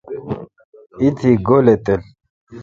ایتی 0.99 1.31
گولی 1.47 1.75
تل۔ 1.85 2.01